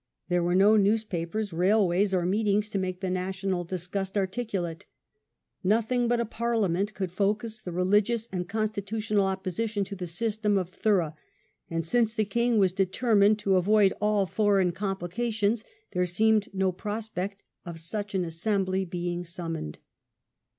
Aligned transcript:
There 0.29 0.41
were 0.41 0.55
no 0.55 0.77
newspapers, 0.77 1.53
railways, 1.53 2.11
or 2.11 2.25
meetings 2.25 2.71
to 2.71 2.79
make 2.79 3.01
the 3.01 3.09
national 3.11 3.63
disgust 3.65 4.17
articulate. 4.17 4.87
Nothing 5.63 6.07
but 6.07 6.19
a 6.19 6.25
Parliament 6.25 6.95
could 6.95 7.11
focus 7.11 7.59
the 7.61 7.71
religious 7.71 8.27
and 8.31 8.49
constitutional 8.49 9.25
opposition 9.27 9.83
to 9.83 9.95
the 9.95 10.07
system 10.07 10.57
of 10.57 10.69
"thorough", 10.69 11.15
and 11.69 11.85
since 11.85 12.15
the 12.15 12.25
king 12.25 12.57
was 12.57 12.73
determined 12.73 13.37
to 13.37 13.57
avoid 13.57 13.93
all 14.01 14.25
foreign 14.25 14.71
complications 14.71 15.63
there 15.91 16.07
seemed 16.07 16.51
no 16.51 16.71
prospect 16.71 17.43
of 17.63 17.79
such 17.79 18.15
an 18.15 18.25
assembly 18.25 18.83
being 18.85 19.23
summoned. 19.23 19.77